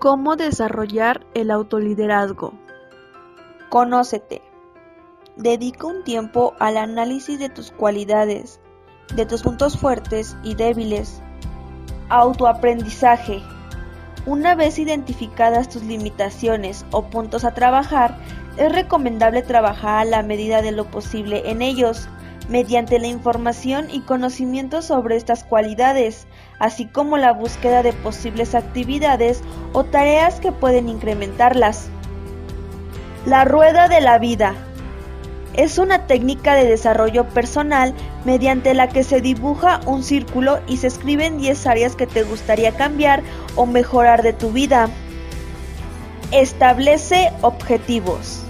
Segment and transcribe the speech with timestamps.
[0.00, 2.54] Cómo desarrollar el autoliderazgo.
[3.68, 4.40] Conócete.
[5.36, 8.60] Dedica un tiempo al análisis de tus cualidades,
[9.14, 11.20] de tus puntos fuertes y débiles.
[12.08, 13.42] Autoaprendizaje.
[14.24, 18.16] Una vez identificadas tus limitaciones o puntos a trabajar,
[18.56, 22.08] es recomendable trabajar a la medida de lo posible en ellos,
[22.48, 26.26] mediante la información y conocimiento sobre estas cualidades,
[26.58, 31.88] así como la búsqueda de posibles actividades o tareas que pueden incrementarlas.
[33.26, 34.54] La rueda de la vida
[35.54, 37.92] es una técnica de desarrollo personal
[38.24, 42.72] mediante la que se dibuja un círculo y se escriben 10 áreas que te gustaría
[42.72, 43.22] cambiar
[43.56, 44.88] o mejorar de tu vida.
[46.30, 48.42] Establece objetivos.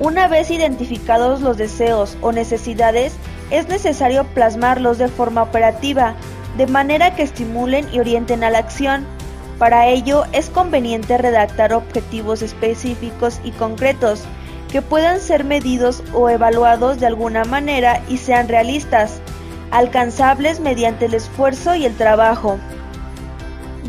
[0.00, 3.14] Una vez identificados los deseos o necesidades,
[3.50, 6.14] es necesario plasmarlos de forma operativa,
[6.56, 9.06] de manera que estimulen y orienten a la acción.
[9.58, 14.24] Para ello es conveniente redactar objetivos específicos y concretos,
[14.70, 19.20] que puedan ser medidos o evaluados de alguna manera y sean realistas,
[19.70, 22.58] alcanzables mediante el esfuerzo y el trabajo.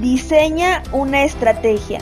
[0.00, 2.00] Diseña una estrategia.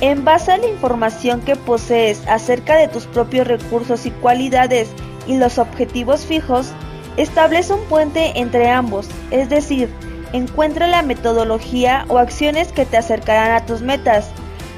[0.00, 4.88] En base a la información que posees acerca de tus propios recursos y cualidades
[5.28, 6.72] y los objetivos fijos,
[7.16, 9.88] establece un puente entre ambos, es decir,
[10.32, 14.30] encuentra la metodología o acciones que te acercarán a tus metas,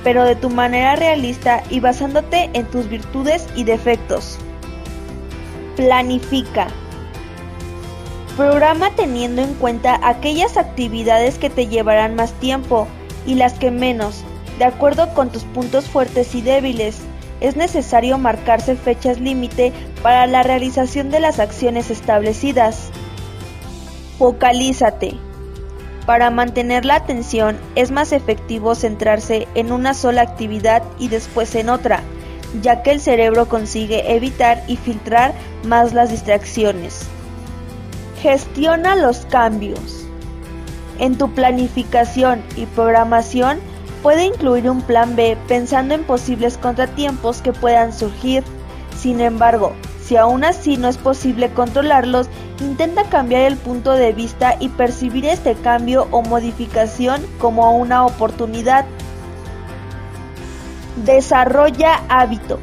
[0.03, 4.39] pero de tu manera realista y basándote en tus virtudes y defectos.
[5.77, 6.69] Planifica.
[8.37, 12.89] Programa teniendo en cuenta aquellas actividades que te llevarán más tiempo
[13.27, 14.25] y las que menos,
[14.59, 16.99] de acuerdo con tus puntos fuertes y débiles.
[17.41, 22.91] Es necesario marcarse fechas límite para la realización de las acciones establecidas.
[24.19, 25.34] Focalízate.
[26.07, 31.71] Para mantener la atención es más efectivo centrarse en una sola actividad y después en
[31.71, 32.03] otra,
[32.63, 35.35] ya que el cerebro consigue evitar y filtrar
[35.65, 37.07] más las distracciones.
[38.21, 40.07] Gestiona los cambios.
[40.99, 43.59] En tu planificación y programación
[44.05, 48.45] Puede incluir un plan B pensando en posibles contratiempos que puedan surgir.
[48.99, 49.73] Sin embargo,
[50.07, 52.29] si aún así no es posible controlarlos,
[52.61, 58.85] intenta cambiar el punto de vista y percibir este cambio o modificación como una oportunidad.
[61.07, 62.61] Desarrolla hábitos.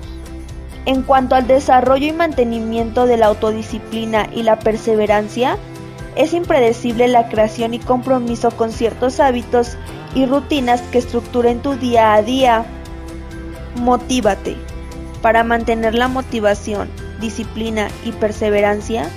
[0.85, 5.57] En cuanto al desarrollo y mantenimiento de la autodisciplina y la perseverancia,
[6.15, 9.77] es impredecible la creación y compromiso con ciertos hábitos
[10.13, 12.65] y rutinas que estructuren tu día a día.
[13.75, 14.57] Motívate.
[15.21, 16.89] Para mantener la motivación,
[17.21, 19.09] disciplina y perseverancia,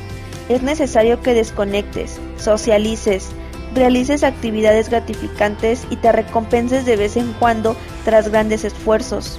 [0.49, 3.31] es necesario que desconectes, socialices,
[3.75, 9.39] realices actividades gratificantes y te recompenses de vez en cuando tras grandes esfuerzos.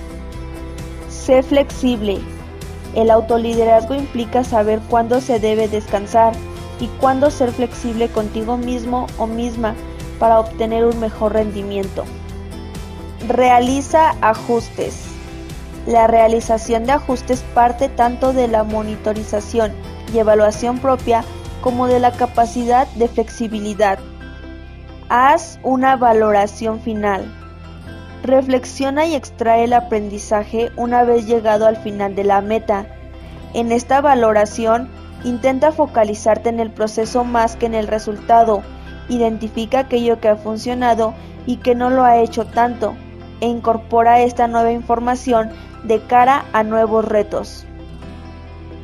[1.10, 2.20] Sé flexible.
[2.96, 6.34] El autoliderazgo implica saber cuándo se debe descansar
[6.80, 9.76] y cuándo ser flexible contigo mismo o misma
[10.20, 12.06] para obtener un mejor rendimiento.
[13.28, 15.15] Realiza ajustes.
[15.86, 19.74] La realización de ajustes parte tanto de la monitorización
[20.14, 21.24] y evaluación propia
[21.62, 24.00] como de la capacidad de flexibilidad.
[25.10, 27.26] Haz una valoración final.
[28.24, 32.88] Reflexiona y extrae el aprendizaje una vez llegado al final de la meta.
[33.54, 34.90] En esta valoración,
[35.24, 38.64] intenta focalizarte en el proceso más que en el resultado
[39.10, 41.14] identifica aquello que ha funcionado
[41.46, 42.96] y que no lo ha hecho tanto,
[43.42, 45.50] e incorpora esta nueva información
[45.84, 47.66] de cara a nuevos retos.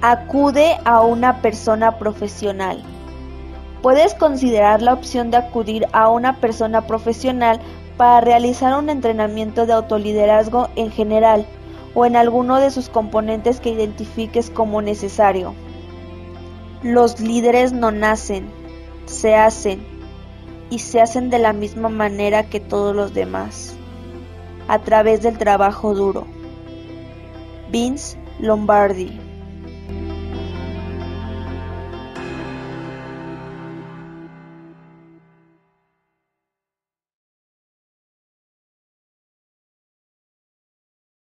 [0.02, 2.84] Acude a una persona profesional.
[3.82, 7.60] Puedes considerar la opción de acudir a una persona profesional
[7.98, 11.46] para realizar un entrenamiento de autoliderazgo en general
[11.94, 15.54] o en alguno de sus componentes que identifiques como necesario.
[16.84, 18.50] Los líderes no nacen,
[19.06, 19.86] se hacen
[20.70, 23.71] y se hacen de la misma manera que todos los demás,
[24.72, 26.26] a través del trabajo duro.
[27.70, 29.20] Vince Lombardi